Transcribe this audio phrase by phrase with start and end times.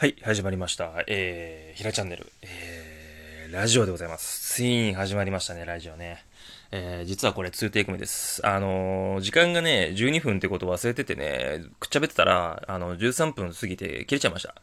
[0.00, 0.92] はい、始まりました。
[1.08, 4.54] えー、ひらチャンネル、えー、ラジオでございます。
[4.54, 6.24] ついに始まりましたね、ラジオね。
[6.70, 8.46] えー、実はこれ2テイク目です。
[8.46, 14.54] あのー、時間がね、12分ってことを忘れててね、くっちゃべってたら、あの、13分過ぎて切れちゃいました。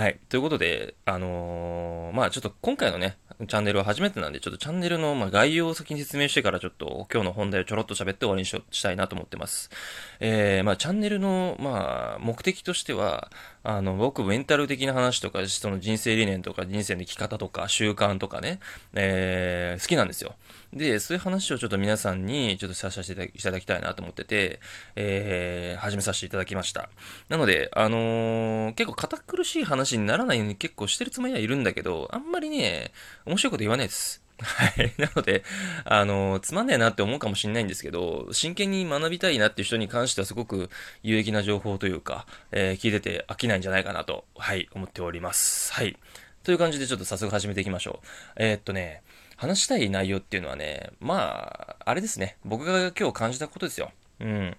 [0.00, 0.18] はい。
[0.30, 9.70] ということで、あのー、まあちょっと今回のね、チャンネルは初めてなんで、ちょっとチャンネルの、ま概要を先に説明してからちょっと今日の本題をちょろっと喋って終わりにししたいなと思ってます。
[10.18, 13.30] えー、まあチャンネルの、まあ目的としては、
[13.62, 18.60] あの、僕メンタル的な話とか、その人生理念とか人生の生き方とか習慣とかね、
[18.94, 20.34] えー、好きなんですよ。
[20.72, 24.60] で、そういう話をちょっと皆さんにちょっとさせていただきたいなと思ってて、
[24.96, 26.88] えー、始めさせていただきました。
[27.28, 32.92] なので、あのー、結構堅苦しい話にならないように結構してるつもりはいるんだけど、あんまりね、
[33.26, 34.27] 面白いこと言わないです。
[34.40, 34.92] はい。
[34.98, 35.42] なので、
[35.84, 40.70] あの、つまんねえなって思うかもしれないんですけど、真剣に学びたいなっていう人に関してはすごく
[41.02, 45.72] 有益な情報というか、えー、聞いてて飽きないんじゃないかなと、はい、思っております。
[45.72, 45.96] はい。
[46.44, 48.06] という感じでちょっと早速始めていきましょう。
[48.36, 49.02] えー、っとね、
[49.36, 52.36] 話したい内容っていうのはね、まあ、あれですね。
[52.44, 53.92] 僕が今日感じたことですよ。
[54.20, 54.56] うん。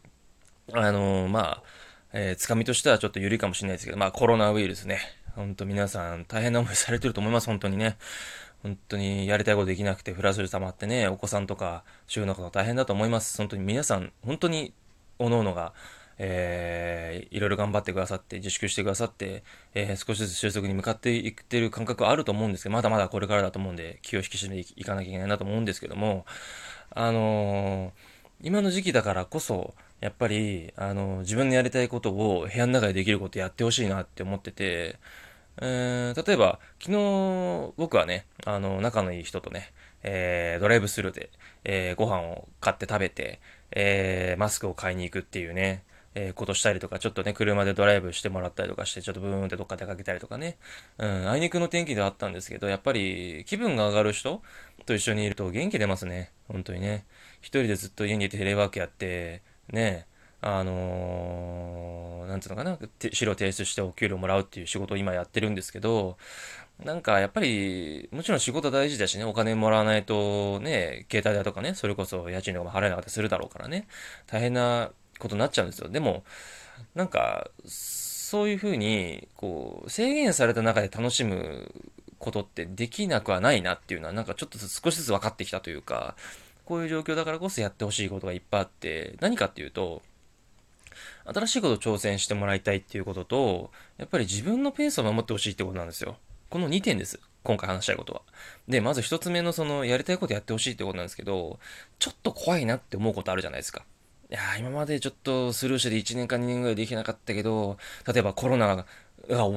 [0.74, 1.64] あの、まあ、
[2.14, 5.00] えー、つかみとしてはちょっと緩いかもしれないですけど、まあコロナウイルスね。
[5.36, 7.98] ほんと皆さん大変な思いされてると思います、本当にね。
[8.64, 13.38] 本当にやりたいことできなくてフラスト溜まってね、お子さんとか、週の方大変だと思います。
[13.38, 14.74] 本当に皆さん、本当に、
[15.18, 15.74] 各々が、
[16.18, 26.26] えー、いろいろ頑張ってくださって、自粛してくださって、えー、少しずつ収束に向かっていってる感覚はあると思うんですけど、まだまだこれからだと思うんで、気を引き締めていかなきゃいけないなと思うんですけども、
[26.92, 27.92] あのー、
[28.42, 35.00] 今の時期だからこそ、やっぱり、あの自分のやりたいことを部屋の中でできることやってほしいなって思ってて、
[35.62, 41.30] えー、例えば、昨日、僕はね、あの、仲のいい人とね、えー、ドライブスルーで、
[41.66, 45.84] えー、ご飯を買って食べて、えー、マスクを買いに行くっていうね、
[46.16, 50.58] えー、ことしたりとか、ちょっとね、車でドライブしてもらったりとかして、ちょっとブーンってどっか出かけたりとかね。
[50.98, 54.42] うん、あいにくの天気ではあったんですけど、やっぱり気分が上がる人
[54.86, 56.32] と一緒にいると元気出ますね。
[56.48, 57.06] 本当にね。
[57.42, 60.08] 一人でずっと家にいてテレワークやって、ね、
[60.42, 62.78] あのー、なんつうのかな、
[63.12, 66.18] 資料提出してお給料もらうっていう仕事を今やってるんですけど、
[66.84, 73.88] なんかやっぱり、もちろん仕事大事だしね、お金もらわないとね、携帯代とかね、それこそ家賃とかも払えなかったりするだろうからね、
[74.28, 75.90] 大変なことになっちゃうんですよ。
[75.90, 76.24] でも、
[76.96, 81.70] なんか、そういうふうに、こう、制限された中で楽しむ
[82.18, 86.16] ことってできなくはないなっていうのは、なんかちょっと少しずつ分かってきたというか、
[86.70, 90.04] こういう状況だからこそやってほしいことがいっぱいあって、何かっていうと、
[91.26, 96.18] 新しいことを挑戦してもらいたいっていうことと、やっぱり自分のペースを守ってほしいってことなんですよ。
[96.52, 97.20] この2点です。
[97.42, 98.22] 今回話したいことは。
[98.68, 101.58] で、まず1つ目のその、やりたいことやってほしいってことなんですけど、
[101.98, 103.84] ちょっと怖いなって思うことあるじゃないですか。
[104.30, 108.86] いや今までちょっとスルーして1年か2年ぐらいできなかったけど、例えばコロナが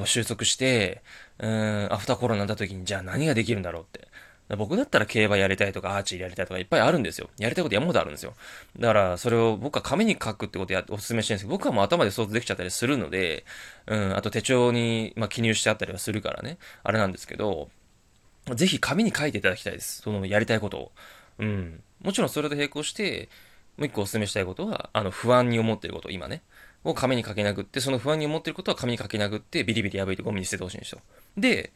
[0.07, 1.03] 収束して、
[1.39, 4.09] うん、アフターコロナになった時に、じゃあ何ができるんだろうって。
[4.57, 7.31] 僕だったら競馬やりたいとかアーチやりたいとかいっぱいあるんですよ。
[7.39, 8.35] やりたいこと山ほどあるんですよ。
[8.79, 13.45] だからそれを僕は紙に書くってことやお勧めしてるんですけど、僕はもう頭で想像できちゃったりするので、
[13.87, 17.71] うん、あと手帳に、まあ、記入してあったりはするからね、あれなんですけど、
[18.55, 20.03] ぜひ紙に書いていただきたいです。
[20.03, 20.93] そのやりたいことを。
[21.39, 21.83] うん。
[22.03, 23.29] もちろんそれと並行して、
[23.77, 26.43] もう一個お勧めしたいことは、あの、不安に思ってること、今ね。
[26.85, 31.01] を紙に書き殴って、その不安に思ってることは紙に書き殴って、ビリビリ破いてゴミに捨ててほしいんですよ。
[31.37, 31.73] で、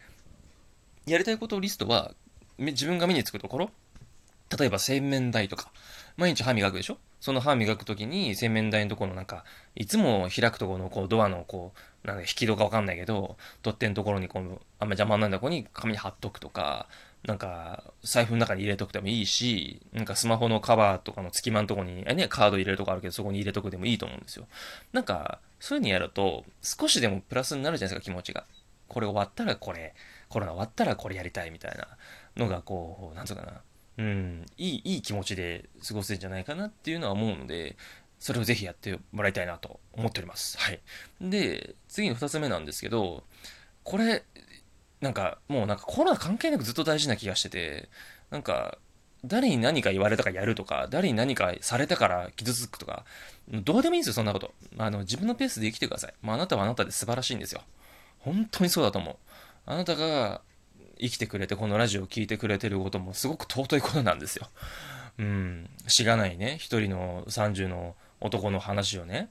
[1.06, 2.14] やりたいことリストは、
[2.58, 3.70] 自分が目につくところ？
[4.58, 5.70] 例えば洗面台とか、
[6.16, 6.98] 毎日歯磨くでしょ？
[7.20, 9.44] その歯磨くときに洗面台のところのなんか、
[9.74, 11.72] いつも開くところのこうドアのこ
[12.04, 16.86] う、なんか引き戸かわかんないけど、取っ手のところにこの、あんま邪魔なんだここに紙貼っとくとか、
[17.24, 24.46] なんか、財布の中に入れとくでもいいし、なんかスマホのカバーとかの隙間のところに、ね、カード入れるとこあるけど、そこに入れとくでもいいと思うんですよ。
[24.92, 28.44] なんか、そういうのやると、少しでもプラスになるじゃないですか、気持ちが。
[28.88, 29.94] これ終わったらこれ、
[30.28, 31.88] コロナ終わったらこれやりたいみたいな
[32.36, 33.62] のが、こう、なんつうかな。
[33.98, 37.76] うん、いい、いい気持ちで過ごせるんじゃないかなっていうのは思うので、
[38.18, 40.58] それをぜひやってもらいたいなと思っております。
[40.58, 40.80] はい。
[41.20, 43.24] で、次の二つ目なんですけど、
[43.84, 44.24] これ、
[45.00, 47.88] なんか、もうなんかコロナ関係なくずっと大事な気がしてて、
[48.30, 48.78] なんか、
[49.24, 53.04] 誰に何か言われたかやるとか、誰に何かされたから傷つくとか、
[53.48, 54.54] どうでもいいんですよ、そんなこと。
[54.78, 56.14] あの、自分のペースで生きてください。
[56.22, 57.62] まあ、あなたはあなたで素晴らしいんですよ。
[58.26, 59.16] 本当にそうだと思う。
[59.66, 60.42] あなたが
[60.98, 64.48] 生きてくれて、このラジオを聴いてくれてることもすごく尊いことなんですよ。
[65.18, 65.70] うん。
[65.86, 69.30] しがないね、一人の30の男の話をね、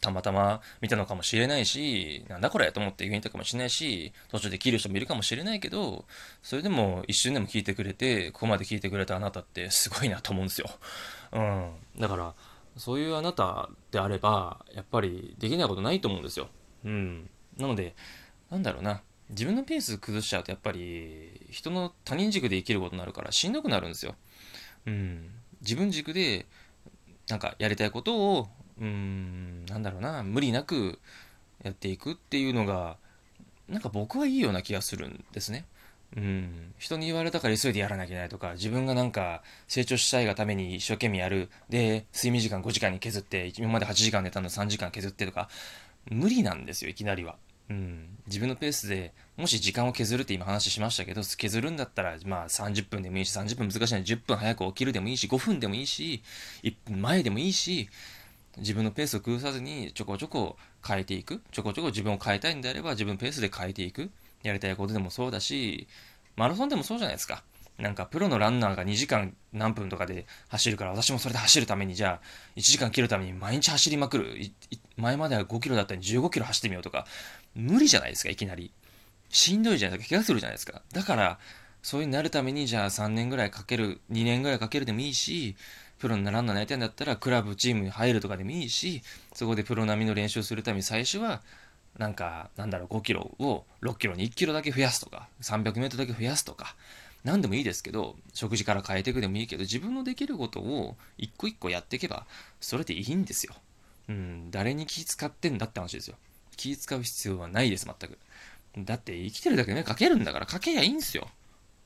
[0.00, 6.04] たまたま見たのかもしれないし、なんだこれと思って言いたかもしれないし、途中で切る人もいるかもしれないけど、
[6.42, 10.68] それでも一瞬でも聞いてくれて、ここまで聞いてくれたあなたってすごいなと思うんですよ。
[11.30, 11.70] うん。
[12.00, 12.34] だから、
[12.76, 16.48] そういうあなたであれば、やっぱりできないことないと思うんですよ。
[16.84, 17.30] うん。
[17.56, 17.94] なので、
[18.50, 24.14] なんだろうな、自分のペース崩しちゃうとやっぱり人の他人軸で生きることになるからしんどくなるんですよ。
[24.86, 25.30] うん。
[25.62, 26.46] 自分軸で
[27.28, 28.48] なんかやりたいことを、
[28.80, 30.98] うん、なんだろうな、無理なく
[31.62, 32.96] やっていくっていうのが、
[33.68, 35.64] なんか僕はいいような気がするんですね。
[36.14, 41.48] うん、人に言われたから急いでやらなきゃいけないとか、自分がなんか成長したいがために一生懸命やる。
[41.70, 45.48] で、睡眠時間5時間に削って、今まで8時間寝たの3時間削ってとか、
[46.10, 47.36] 無理なんですよ、いきなりは。
[47.70, 56.22] うん、自分のペースでもし時間を削るって今話しましたけど削るんだったらまあ30分でもいいし30分難しいので10分早く起きるでもいいし5分でもいいし
[56.64, 57.88] 1分前でもいいし
[58.58, 60.56] 自分のペースを崩さずにちょこちょこ
[60.86, 61.40] 変えていく。
[61.52, 64.10] ちょこちょこ自分を変えたいんであれば自分ペースで変えていく。
[64.42, 65.86] やりたいことでもそうだし
[66.36, 67.42] マラソンでもそうじゃないですか。
[67.78, 72.26] なんかプロのランナーが2時間何分とかで走るから私もそれで走るためにじゃあ
[72.56, 74.36] 1時間切るために毎日走りまくる。
[74.96, 77.06] 前までは5キロだったら15キロ走ってみようとか。
[77.54, 78.72] 無理じゃないですかいきなり。
[79.28, 80.82] しんどいじゃないですか怪我するじゃないですか。
[80.92, 81.38] だから
[81.82, 85.56] そういうになるためにじゃあ3年ぐらいかける2年ぐらいかけるでもいいし
[85.98, 89.02] プロのランナーになりたいんだったらクラブチームに入るとかでもいいし
[89.34, 91.42] そこでプロ並みの練習をするために最初は
[91.98, 96.76] なんかなんだろう5キロを6キロに1キロだけ増やすとか300メートルだけ増やすとか。
[97.24, 102.26] 何でもいいですけど、食事から変えていくでもいいけど、自分のできることを一個一個やっていけば、
[102.60, 103.54] それでいいんですよ。
[104.08, 106.16] うん、誰に気使ってんだって話ですよ。
[106.56, 108.18] 気使う必要はないです、全く。
[108.78, 111.28] だって生きてるだけでかけるんだから、かけりゃいいんですよ。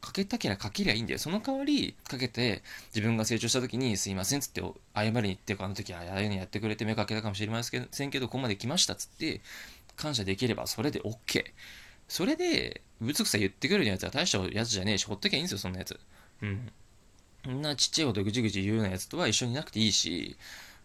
[0.00, 1.18] かけたけりゃかけりゃいいんだよ。
[1.18, 2.62] その代わり、かけて、
[2.94, 4.62] 自分が成長した時に、すいませんっつって、
[4.94, 9.40] 謝りに行って、あの時、ああいうのやってくれて目かけたかもしれませんけど、ここまで来ましたっつって、
[9.96, 11.44] 感謝できればそれで OK。
[12.08, 15.98] それで、ぶつくさ言ってくるやつは大したやつじゃねえし、ほっときゃいいんですよ、そんなやつ。
[16.42, 16.72] うん。
[17.44, 20.36] そんなちっちゃいことぐちぐち言うようなやつとは一緒になくていいし、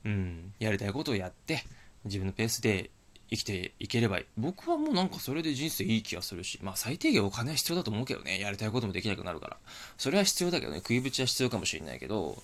[0.06, 1.63] うん、やりたいことをやって、
[2.06, 2.89] 自分のペースで
[3.29, 4.25] 生きていければいい。
[4.38, 9.57] 僕はもうなんかそれで人生いい気がするし、まあ最低限お金は必要だと思うけどね、やりたいこともできなくなるから。
[9.97, 12.41] それは必要だけどね、食いぶちは必要かもしれないけど、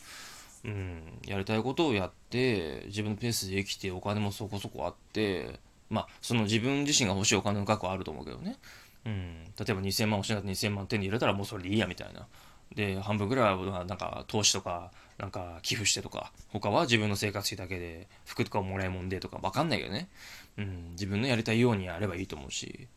[0.64, 5.60] うん、やりたいことをやって、自分のペースで生きて、お金もそこそこあって、
[5.90, 8.58] まあ、その自分自身が欲しいお金の額はあると思うけどね。
[9.06, 9.44] うん。
[9.58, 12.28] 例えば2000万欲しいなって2000万手に入れたらもうそれでいいやみたいな。
[12.76, 20.10] で、半分ぐらいはなんか投資とか、なんか寄付してとか、他は自分の生活費だけで、服とかもらいもんでとかわかんないけどね。
[20.58, 20.90] うん。
[20.92, 22.88] 自分のやりたいようにやればいいと思うし。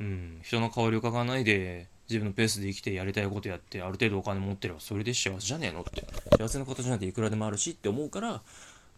[0.00, 0.40] うん。
[0.42, 6.04] 人の顔色伺わないで、自分のペースで生きてやりたいことやって、ある程度お金持ってればそれで幸せじゃねえのって。
[6.36, 8.42] 幸せな形なんていくらでもあるしって思うから、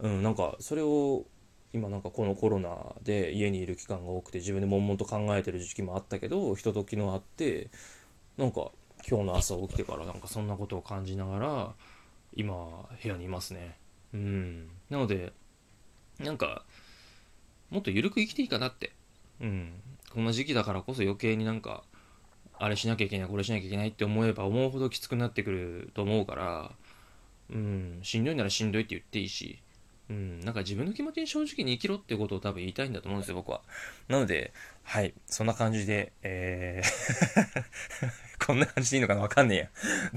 [0.00, 1.25] うん、なんかそれを
[1.76, 7.69] 今なんかこのコロナで家にいる期間が多くて自分で悶々と考えてる時期もあったけど人と昨日会って
[8.38, 8.70] なんか
[9.06, 11.73] 今日の朝起きてからなんかそんなことを感じながら
[12.34, 12.55] 今
[13.02, 13.76] 部屋にいますね。
[14.14, 14.69] うん。
[14.88, 15.32] なので
[16.19, 16.64] なんか
[17.70, 18.93] もっと緩く生きていいかなって。
[19.40, 19.72] うん。
[20.12, 21.84] こんな時期だからこそ余計になんか
[22.58, 26.72] あれしなきゃいけないこれしなきゃいけないって思えば思うほどきつくなってくると思うから
[27.50, 27.99] うん。
[28.02, 29.58] しんどいならしんどいって言っていいし。
[30.08, 33.61] うん、なんか自分の気持ちに正直に生きろってことを多分言いたいんだと思うんですよ、僕は。
[34.08, 34.53] なので、
[34.85, 38.17] はい、そんな感じで、えー
[38.47, 39.70] こんな感じでいいのかなわかんねえや。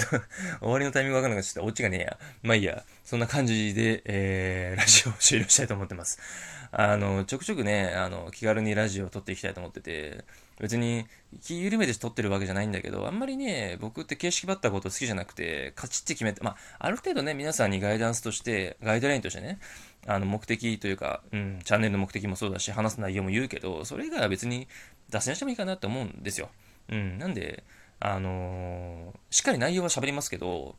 [0.59, 1.63] 終わりのタイミングわかんなくなっちゃった。
[1.63, 2.19] オチがねえや。
[2.43, 2.83] まあいいや。
[3.03, 6.19] そんな感じで、えー、ラジオを終了したいと思ってます。
[6.71, 10.23] あの、ちょくちょくね、あの、気軽にラジオを撮っていきたいと思ってて、
[10.59, 11.05] 別に
[11.41, 19.59] 気緩めて撮ってるわけじゃないんだけど、あんまりね、僕って形式ばったこと好きじゃなくて、カチッて決めて、まあ、ある程度ね、皆さんにガイダンスとして、ガイドラインとしてね、
[20.05, 24.67] あの、目的というか、うん、チャンネルの目的もそうだし、話す内容も言うけど、それ以外は別に
[25.09, 26.49] 脱線してもいいかなと思うんですよ。
[26.89, 27.63] うん、なんで、
[27.99, 30.75] あのー、しっかり内容は喋りますけど、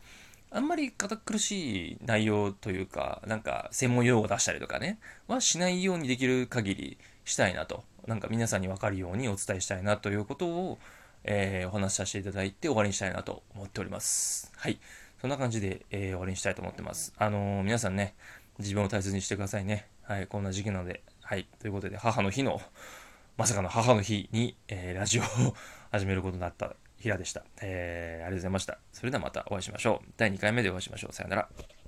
[0.52, 7.84] あんまり堅苦しい内容というか、なんか専門用語出したりとかね、はしないようにできる限りしたいなと。
[8.06, 10.78] なんか皆さんに分かるようにお伝えしたいなということを、
[11.22, 14.50] えー、お話しさせていただいて終わりにしたいなと思っております。
[14.56, 14.80] はい。
[15.20, 17.12] そんな感じで、えー、終わりにしたいと思ってます。
[17.16, 18.14] あのー、皆さんね、
[18.58, 19.86] 自分を大切にしてくださいね。
[20.02, 20.26] はい。
[20.26, 21.02] こんな時期なので。
[21.22, 21.46] はい。
[21.60, 22.60] ということで、母の日の、
[23.36, 25.26] まさかの母の日に、えー、ラジオを
[25.92, 27.44] 始めることになった平でした。
[27.62, 28.78] えー、ありがとうございました。
[28.92, 30.12] それではまたお会いしましょう。
[30.16, 31.14] 第2回目でお会いしましょう。
[31.14, 31.79] さよなら。